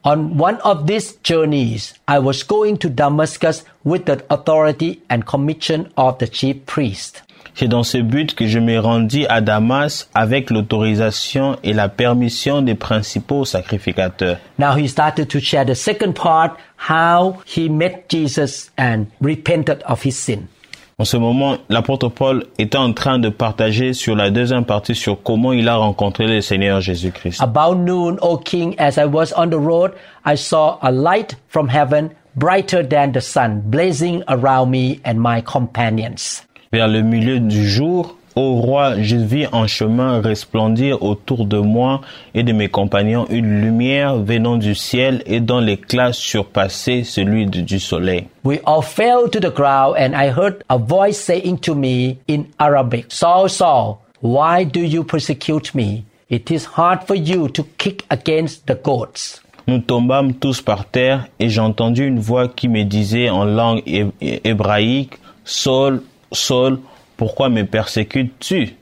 [0.04, 5.94] On one of these journeys, I was going to Damascus with the authority and commission
[5.96, 7.22] of the chief priest.
[7.54, 12.64] C'est dans ce but que je me rendis à Damas avec l'autorisation et la permission
[12.64, 14.38] des principaux sacrificateurs.
[14.58, 16.58] Now he started to share the second part,
[16.90, 20.48] how he met Jesus and repented of his sin.
[21.02, 25.24] En ce moment, l'apôtre Paul était en train de partager sur la deuxième partie sur
[25.24, 27.42] comment il a rencontré le Seigneur Jésus-Christ.
[27.42, 29.94] About noon, O king, as I was on the road,
[30.28, 35.42] I saw a light from heaven, brighter than the sun, blazing around me and my
[35.42, 36.44] companions.
[36.72, 42.02] Vers le milieu du jour, ô roi, je vis en chemin resplendir autour de moi
[42.34, 47.62] et de mes compagnons une lumière venant du ciel et dont l'éclat surpassait celui du
[47.64, 48.28] du soleil.
[48.44, 52.46] We all fell to the ground, and I heard a voice saying to me in
[52.60, 56.04] Arabic, Saul, Saul, why do you persecute me?
[56.30, 59.42] It is hard for you to kick against the goats.
[59.68, 64.08] Nous tombâmes tous par terre et j'entendis une voix qui me disait en langue hé-
[64.22, 66.80] hé- hébraïque, Saul, Saul,
[67.22, 68.74] pourquoi me persécutes-tu?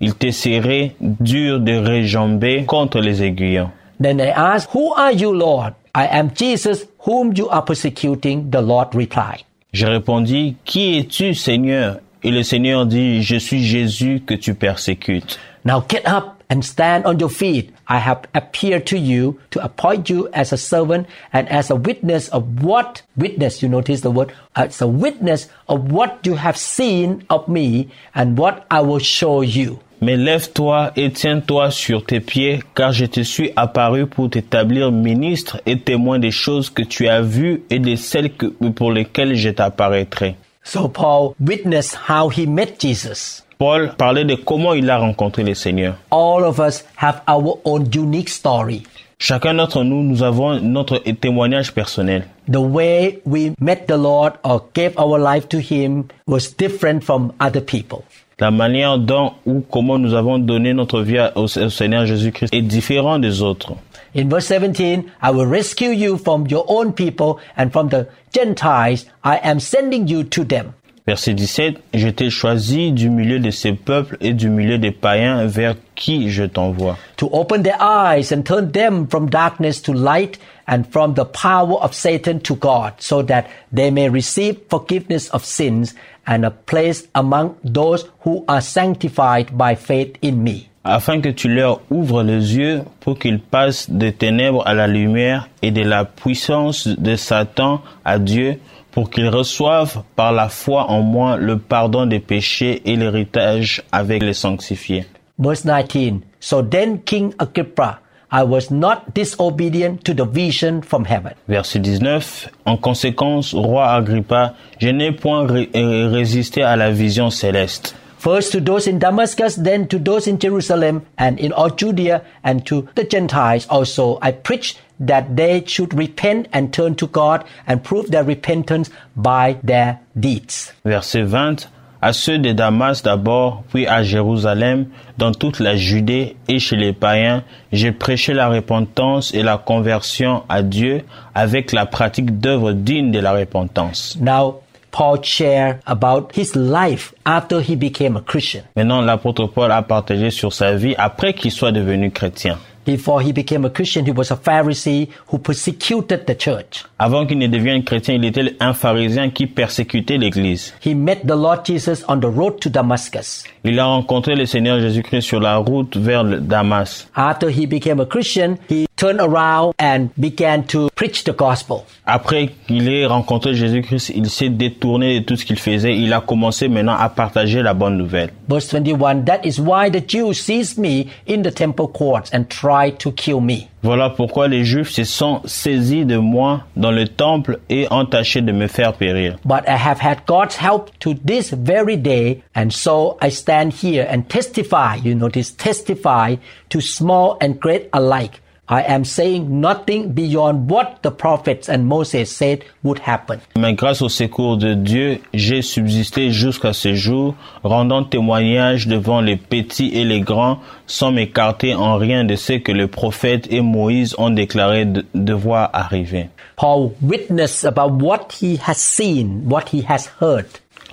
[0.00, 3.70] Il t'est serré dur de réjamber contre les aiguillons.
[4.00, 5.72] Then I asked, Who are you, Lord?
[5.96, 8.50] I am Jesus, whom you are persecuting.
[8.52, 9.42] The Lord replied.
[9.72, 11.96] Je répondis, Qui es-tu, Seigneur?
[12.22, 15.40] Et le Seigneur dit, Je suis Jésus que tu persécutes.
[15.64, 17.74] Now get up and stand on your feet.
[17.88, 22.28] I have appeared to you to appoint you as a servant and as a witness
[22.28, 27.24] of what witness, you notice the word, as a witness of what you have seen
[27.30, 29.80] of me and what I will show you.
[30.00, 35.60] Mais lève-toi et tiens-toi sur tes pieds, car je te suis apparu pour t'établir ministre
[35.66, 39.50] et témoin des choses que tu as vues et de celles que, pour lesquelles je
[39.50, 40.36] t'apparaîtrai.
[40.62, 43.42] So Paul witnessed how he met Jesus.
[43.58, 45.96] Paul parlait de comment il a rencontré le Seigneur.
[46.12, 48.84] All of us have our own unique story.
[49.18, 52.28] Chacun d'entre nous, nous avons notre témoignage personnel.
[52.48, 57.32] The way we met the Lord or gave our life to him was different from
[57.40, 58.04] other people.
[58.38, 62.62] La manière dont ou comment nous avons donné notre vie au, au Seigneur Jésus-Christ est
[62.62, 63.72] différente des autres.
[64.14, 69.06] In verse 17, I will rescue you from your own people and from the Gentiles.
[69.24, 70.74] I am sending you to them.
[71.08, 75.46] Verset 17, je t'ai choisi du milieu de ces peuples et du milieu des païens
[75.46, 76.98] vers qui je t'envoie.
[77.16, 81.82] to open their eyes and turn them from darkness to light and from the power
[81.82, 85.94] of Satan to God, so that they may receive forgiveness of sins
[86.26, 90.68] and a place among those who are sanctified by faith in me.
[90.84, 95.48] afin que tu leur ouvres les yeux pour qu'ils passent des ténèbres à la lumière
[95.60, 98.58] et de la puissance de Satan à Dieu,
[98.92, 104.22] pour qu'ils reçoivent par la foi en moi le pardon des péchés et l'héritage avec
[104.22, 105.06] les sanctifiés.
[105.38, 106.20] Verse 19.
[106.40, 111.32] So then King Agrippa, I was not disobedient to the vision from heaven.
[111.48, 112.48] Verset 19.
[112.66, 117.94] En conséquence, roi Agrippa, je n'ai point ré- résisté à la vision céleste.
[118.18, 122.66] First to those in Damascus, then to those in Jerusalem and in all Judea and
[122.66, 124.18] to the Gentiles also.
[124.20, 129.58] I preached that they should repent and turn to God and prove their repentance by
[129.62, 130.72] their deeds.
[130.84, 131.68] Verset 20.
[132.00, 136.92] À ceux de Damas d'abord, puis à Jérusalem, dans toute la Judée et chez les
[136.92, 141.02] païens, j'ai prêché la repentance et la conversion à Dieu
[141.34, 144.16] avec la pratique d'œuvres dignes de la repentance.
[144.20, 148.62] Now, Paul shared about his life after he became a Christian.
[148.76, 152.58] Maintenant, l'apôtre Paul a partagé sur sa vie après qu'il soit devenu chrétien.
[152.88, 156.86] Before he became a Christian, he was a Pharisee who persecuted the church.
[156.98, 160.72] Avant qu'il ne devienne chrétien, il était un pharisien qui persécutait l'église.
[160.82, 163.44] He met the Lord Jesus on the road to Damascus.
[163.62, 167.06] Il a rencontré le Seigneur Jésus-Christ sur la route vers Damas.
[167.14, 171.84] After he became a Christian, he turned around and began to preach the gospel.
[172.04, 175.96] Après qu'il ait rencontré Jésus-Christ, il s'est détourné de tout ce qu'il faisait.
[175.96, 178.30] Il a commencé maintenant à partager la bonne nouvelle.
[178.48, 182.98] Verse 21 That is why the Jews seized me in the temple courts and tried
[182.98, 183.68] to kill me.
[183.84, 188.40] Voilà pourquoi les Juifs se sont saisis de moi dans le temple et ont tâché
[188.40, 189.36] de me faire périr.
[189.44, 194.04] But I have had God's help to this very day, and so I stand here
[194.10, 196.36] and testify, you notice, testify
[196.70, 198.40] to small and great alike.
[198.70, 203.38] I am saying nothing beyond what the prophets and Moses said would happen.
[203.56, 209.36] Mais grâce au secours de Dieu, j'ai subsisté jusqu'à ce jour, rendant témoignage devant les
[209.36, 214.14] petits et les grands, sans m'écarter en rien de ce que le prophète et Moïse
[214.18, 216.28] ont déclaré de- devoir arriver.
[216.56, 220.46] Paul witnessed about what he has seen, what he has heard.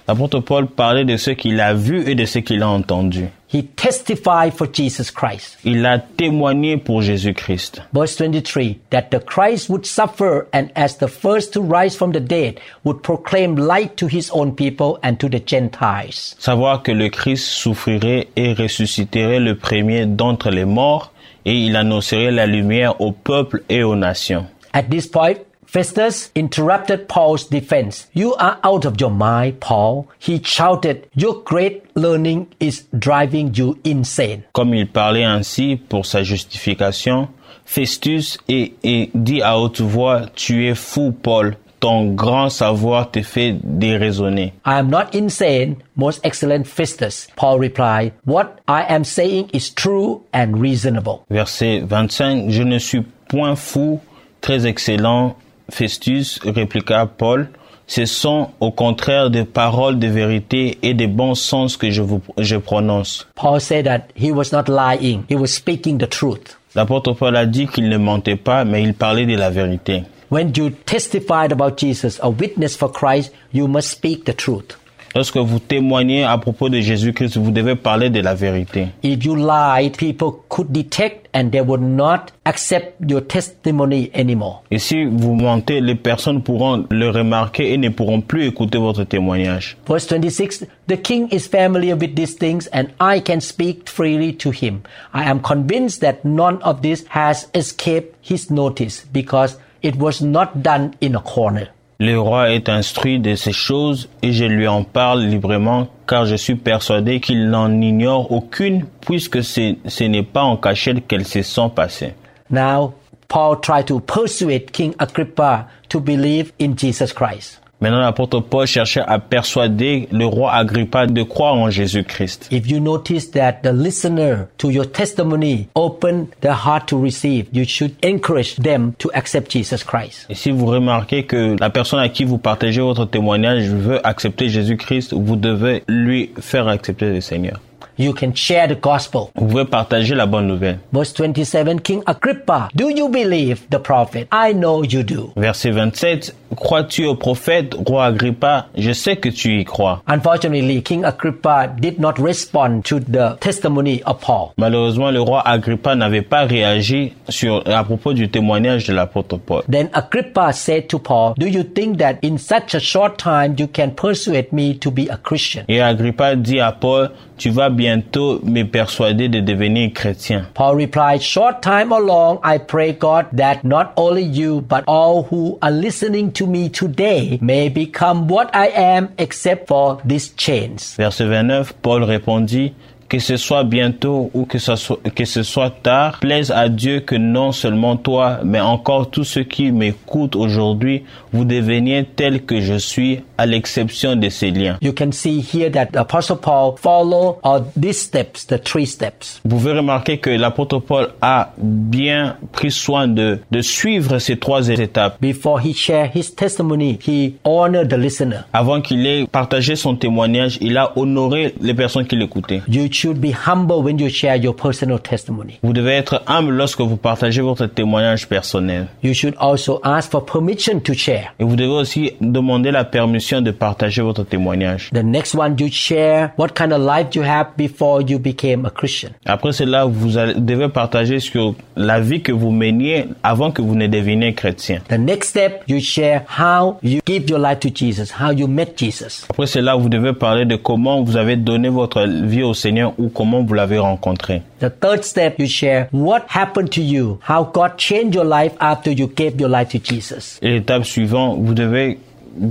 [0.07, 3.25] L'apôtre Paul parlait de ce qu'il a vu et de ce qu'il a entendu.
[3.47, 5.57] He testified for Jesus Christ.
[5.63, 7.81] Il a témoigné pour Jésus-Christ.
[7.93, 12.19] Verse 23 that the Christ would suffer and as the first to rise from the
[12.19, 16.35] dead would proclaim light to his own people and to the Gentiles.
[16.39, 21.11] Savoir que le Christ souffrirait et ressusciterait le premier d'entre les morts,
[21.45, 24.47] et il annoncerait la lumière au peuple et aux nations.
[24.73, 25.35] At this point,
[25.75, 28.07] Festus interrupted Paul's defense.
[28.13, 30.07] You are out of your mind, Paul.
[30.19, 34.45] He shouted, Your great learning is driving you insane.
[34.53, 37.27] Comme il parlait ainsi pour sa justification,
[37.65, 43.21] Festus et, et dit à haute voix, Tu es fou, Paul, ton grand savoir te
[43.21, 44.53] fait déraisonner.
[44.65, 47.27] I am not insane, most excellent Festus.
[47.35, 51.25] Paul replied, What I am saying is true and reasonable.
[51.29, 53.99] Verset 25, Je ne suis point fou,
[54.39, 55.35] très excellent,
[55.69, 57.49] Festus, répliqua Paul.
[57.87, 62.21] Ce sont au contraire des paroles de vérité et de bon sens que je vous,
[62.39, 63.27] je prononce.
[63.35, 66.57] Paul said that he was not lying, he was speaking the truth.
[66.73, 70.03] L'apôtre Paul a dit qu'il ne mentait pas, mais il parlait de la vérité.
[70.31, 74.77] When you testified about Jesus, a witness for Christ, you must speak the truth.
[75.15, 78.87] Lorsque vous témoignez à propos de Jésus-Christ, vous devez parler de la vérité.
[79.01, 84.63] If you lied, people could detect and they would not accept your testimony anymore.
[84.71, 89.05] Et si vous mentez, les personnes pourront le remarquer et ne pourront plus écouter votre
[89.05, 89.77] témoignage.
[89.87, 94.49] Verse 26 The king is familiar with these things, and I can speak freely to
[94.51, 94.81] him.
[95.13, 100.61] I am convinced that none of this has escaped his notice because it was not
[100.61, 101.69] done in a corner.
[101.99, 106.35] Le roi est instruit de ces choses et je lui en parle librement car je
[106.35, 111.69] suis persuadé qu'il n'en ignore aucune puisque ce, n'est pas en cachette qu'elles se sont
[111.69, 112.13] passées.
[112.49, 112.93] Now,
[113.29, 117.61] Paul tried to persuade King Agrippa to believe in Jesus Christ.
[117.85, 122.47] Maintenant, l'apôtre Paul cherchait à persuader le roi Agrippa de croire en Jésus-Christ.
[122.51, 127.63] If you notice that the listener to your testimony opened their heart to receive, you
[127.63, 130.25] should encourage them to accept Jesus Christ.
[130.31, 134.49] Et si vous remarquez que la personne à qui vous partagez votre témoignage veut accepter
[134.49, 137.59] Jésus-Christ, vous devez lui faire accepter le Seigneur.
[137.97, 139.29] You can share the gospel.
[139.35, 140.79] Vous pouvez partager la bonne nouvelle.
[140.91, 144.27] Verse 27, King Agrippa, do you believe the prophet?
[144.31, 145.31] I know you do.
[145.37, 146.33] Verset 27.
[146.55, 148.67] Crois-tu au prophète, roi Agrippa?
[148.77, 150.01] Je sais que tu y crois.
[150.07, 154.51] Unfortunately, King Agrippa did not respond to the testimony of Paul.
[154.57, 159.63] Malheureusement, le roi Agrippa n'avait pas réagi sur, à propos du témoignage de l'apôtre Paul.
[159.69, 163.67] Then Agrippa said to Paul, Do you think that in such a short time you
[163.67, 165.63] can persuade me to be a Christian?
[165.67, 170.47] Et Agrippa dit à Paul, tu vas bientôt me persuader de devenir chrétien.
[170.55, 175.27] Paul replied, Short time or long, I pray God that not only you, but all
[175.29, 180.95] who are listening to me today may become what I am except for these chains.
[180.97, 182.73] Verset 29, Paul répondit,
[183.07, 187.01] que ce soit bientôt ou que ce soit, que ce soit tard, plaise à Dieu
[187.01, 192.61] que non seulement toi, mais encore tous ceux qui m'écoutent aujourd'hui, vous deveniez tels que
[192.61, 194.77] je suis, à l'exception de ces liens.
[194.81, 199.41] You can see here that Apostle Paul follow all these steps, the three steps.
[199.43, 204.69] Vous pouvez remarquer que l'apôtre Paul a bien pris soin de, de suivre ces trois
[204.69, 205.17] étapes.
[205.21, 208.39] Before he shared his testimony, he honored the listener.
[208.53, 212.61] Avant qu'il ait partagé son témoignage, il a honoré les personnes qui l'écoutaient.
[212.67, 215.59] You should be humble when you share your personal testimony.
[215.63, 218.87] Vous devez être humble lorsque vous partagez votre témoignage personnel.
[219.03, 221.33] You should also ask for permission to share.
[221.39, 224.89] Et vous devez aussi demander la permission de partager votre témoignage.
[224.93, 228.69] The next one, you share what kind of life you have before you became a
[228.69, 229.09] Christian.
[229.25, 233.75] Après cela, vous allez- devez partager sur la vie que vous meniez avant que vous
[233.75, 234.79] ne deveniez chrétien.
[234.89, 238.73] The next step, you share how you give your life to Jesus, how you met
[238.77, 239.25] Jesus.
[239.29, 243.09] Après cela, vous devez parler de comment vous avez donné votre vie au Seigneur ou
[243.09, 244.41] comment vous l'avez rencontré.
[244.59, 248.91] The third step, you share what happened to you, how God changed your life after
[248.91, 250.39] you gave your life to Jesus.
[250.41, 251.99] Et l'étape suivante, vous devez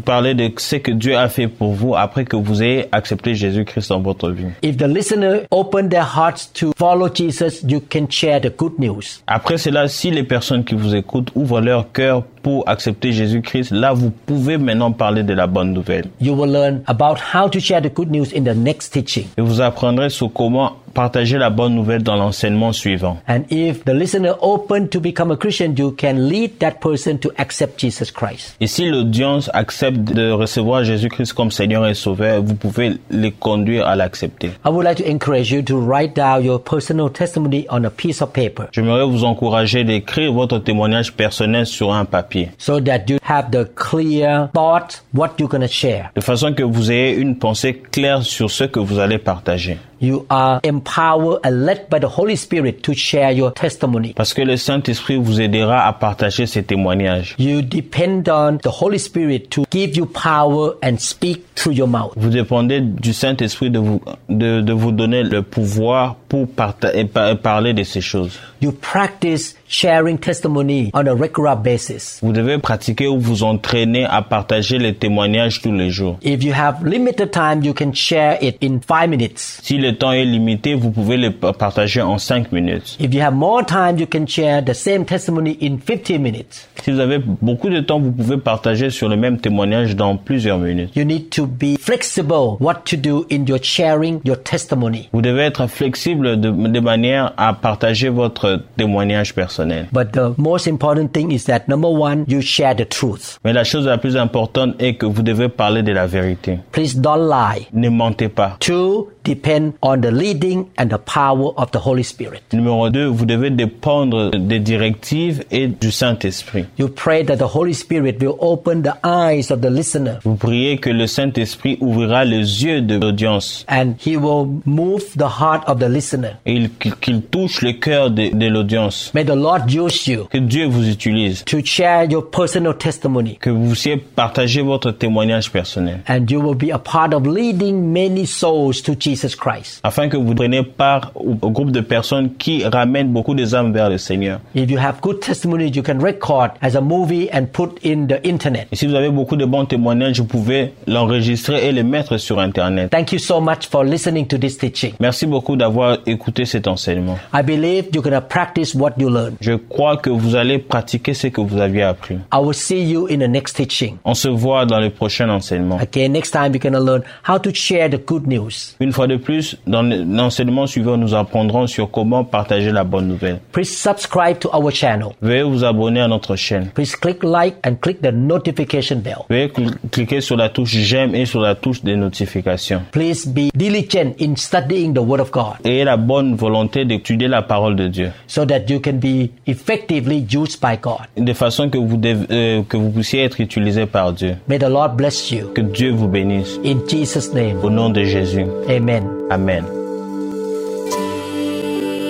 [0.04, 3.88] parler de ce que Dieu a fait pour vous après que vous ayez accepté Jésus-Christ
[3.90, 4.46] dans votre vie.
[4.62, 9.22] If the listener open their hearts to follow Jesus, you can share the good news.
[9.26, 13.92] Après cela, si les personnes qui vous écoutent ouvrent leur cœur pour accepter Jésus-Christ, là,
[13.92, 16.06] vous pouvez maintenant parler de la bonne nouvelle.
[16.20, 19.26] You will learn about how to share the good news in the next teaching.
[19.38, 23.18] Et vous apprendrez sur comment partager la bonne nouvelle dans l'enseignement suivant.
[23.28, 27.30] And if the listener open to become a Christian, you can lead that person to
[27.36, 28.56] accept Jesus Christ.
[28.60, 33.86] Et si l'audience accepte de recevoir Jésus-Christ comme Seigneur et Sauveur, vous pouvez les conduire
[33.86, 34.52] à l'accepter.
[34.64, 38.22] I would like to encourage you to write down your personal testimony on a piece
[38.22, 43.18] of paper J'aimerais vous encourager d'écrire votre témoignage personnel sur un papier, so that you
[43.28, 46.10] have the clear thought what you're going to share.
[46.14, 49.78] de façon que vous ayez une pensée claire sur ce que vous allez partager.
[50.04, 54.12] You are empowered and led by the Holy Spirit to share your testimony.
[54.14, 57.34] Parce que le Saint-Esprit vous aidera à partager ces témoignages.
[57.38, 62.12] You depend on the Holy Spirit to give you power and speak through your mouth.
[62.16, 67.04] Vous dépendez du Saint-Esprit de vous, de, de vous donner le pouvoir pour parta- et
[67.06, 68.38] par- et parler de ces choses.
[68.60, 72.18] You practice sharing testimony on a regular basis.
[72.22, 76.18] Vous devez pratiquer ou vous entraîner à partager les témoignages tous les jours.
[76.22, 79.38] If you have limited time, you can share it in five minutes.
[79.62, 82.96] Si le temps est limité, vous pouvez le pa- partager en 5 minutes.
[83.00, 86.68] If you have more time, you can share the same testimony in 15 minutes.
[86.82, 90.58] Si vous avez beaucoup de temps, vous pouvez partager sur le même témoignage dans plusieurs
[90.58, 90.90] minutes.
[90.94, 95.08] You need to be flexible what to do in your sharing your testimony.
[95.12, 99.53] Vous devez être flexible de, de manière à partager votre témoignage personnel.
[99.92, 103.38] But the most important thing is that number one, you share the truth.
[103.44, 106.58] Mais la chose la plus importante est que vous devez parler de la vérité.
[106.72, 107.66] Please don't lie.
[107.72, 108.56] Ne mentez pas.
[108.60, 112.42] Two, depend on the leading and the power of the Holy Spirit.
[112.52, 116.66] Numéro 2, vous devez dépendre des directives et du Saint-Esprit.
[116.78, 120.78] You pray that the Holy Spirit will open the eyes of the listener Vous priez
[120.78, 125.78] que le Saint-Esprit ouvrira les yeux de l'audience and he will move the heart of
[125.78, 126.32] the listener.
[126.46, 129.10] et il- qu'il qu'il touche le cœur de, de l'audience.
[129.14, 131.44] May the Lord use you Que Dieu vous utilise.
[131.44, 136.00] to share your personal testimony Que vous puissiez partager votre témoignage personnel.
[136.08, 139.80] and you will be a part of leading many souls to Jesus Christ.
[139.82, 143.72] Afin que vous preniez part au, au groupe de personnes qui ramènent beaucoup des âmes
[143.72, 144.40] vers le Seigneur.
[144.54, 148.26] If you have good testimony, you can record as a movie and put in the
[148.26, 148.68] internet.
[148.72, 152.38] Et si vous avez beaucoup de bons témoignages, vous pouvez l'enregistrer et le mettre sur
[152.38, 152.90] Internet.
[152.90, 154.94] Thank you so much for listening to this teaching.
[155.00, 157.18] Merci beaucoup d'avoir écouté cet enseignement.
[157.34, 159.33] I believe you're going to practice what you learn.
[159.40, 162.16] Je crois que vous allez pratiquer ce que vous aviez appris.
[162.32, 163.96] I will see you in the next teaching.
[164.04, 165.78] On se voit dans le prochain enseignement.
[165.78, 168.74] Again, next time we're going to learn how to share the good news.
[168.80, 173.38] Une fois de plus, dans l'enseignement suivant, nous apprendrons sur comment partager la bonne nouvelle.
[173.52, 175.08] Please subscribe to our channel.
[175.22, 176.68] Veuillez vous abonner à notre chaîne.
[176.74, 179.18] Please click like and click the notification bell.
[179.30, 182.82] Veuillez cl- cliquer sur la touche j'aime et sur la touche des notifications.
[182.92, 187.42] Please be diligent in studying the Word of God Ayez la bonne volonté d'étudier la
[187.42, 191.06] parole de Dieu, so that you can be effectively used by God.
[191.16, 194.36] de façon que vous, dev- euh, que vous puissiez être utilisé par Dieu.
[194.48, 195.48] May the Lord bless you.
[195.54, 196.58] Que Dieu vous bénisse.
[196.64, 198.46] In Jesus' name, Au nom de Jésus.
[198.68, 199.04] amen.
[199.30, 199.64] Amen.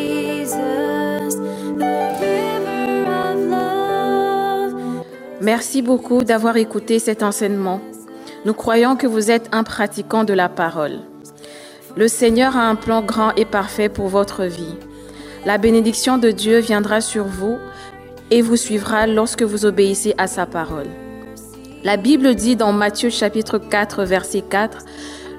[0.04, 1.36] Jesus,
[1.78, 5.04] the river of love.
[5.40, 7.80] Merci beaucoup d'avoir écouté cet enseignement.
[8.44, 10.98] Nous croyons que vous êtes un pratiquant de la parole.
[11.96, 14.74] Le Seigneur a un plan grand et parfait pour votre vie.
[15.46, 17.58] La bénédiction de Dieu viendra sur vous
[18.30, 20.86] et vous suivra lorsque vous obéissez à sa parole.
[21.82, 24.78] La Bible dit dans Matthieu chapitre 4 verset 4,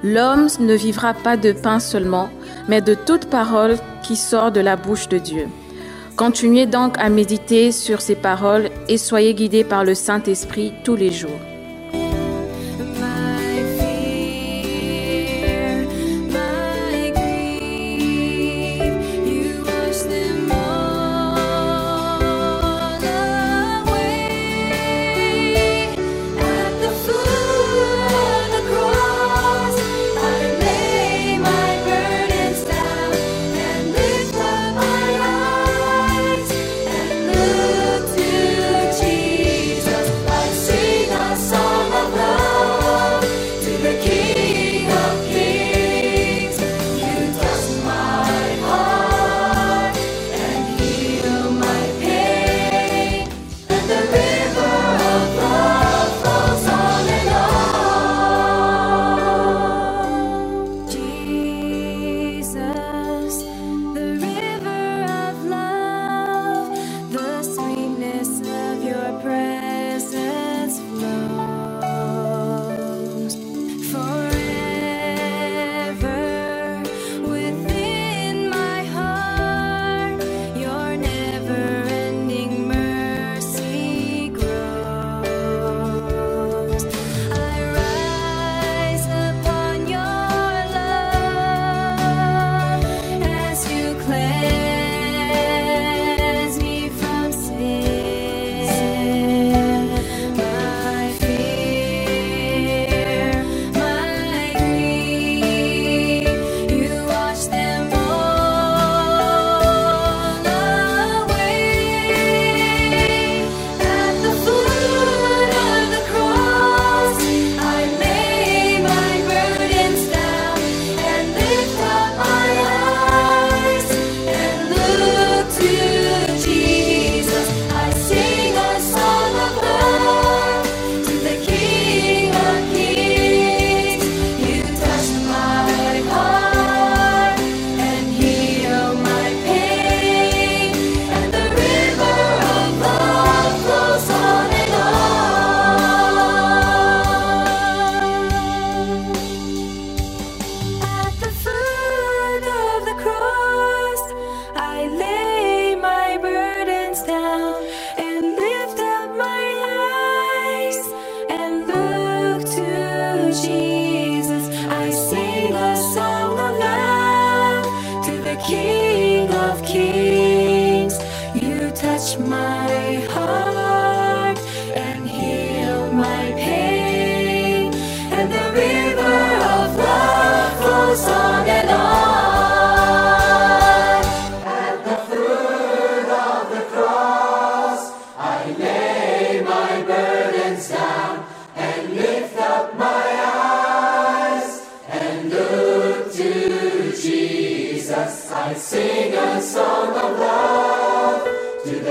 [0.03, 2.30] L'homme ne vivra pas de pain seulement,
[2.68, 5.47] mais de toute parole qui sort de la bouche de Dieu.
[6.16, 11.12] Continuez donc à méditer sur ces paroles et soyez guidés par le Saint-Esprit tous les
[11.12, 11.32] jours.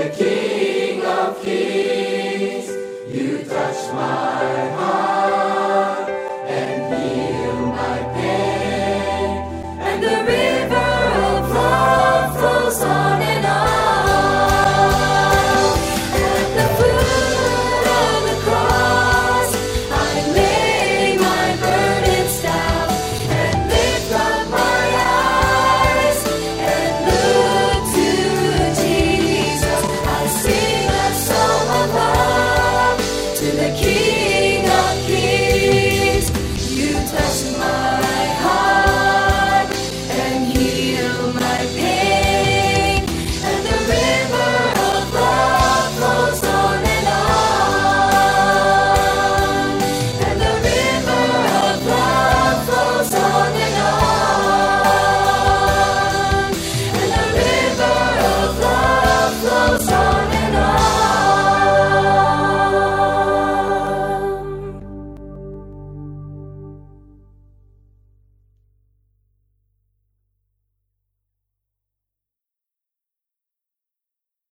[0.05, 0.54] the King.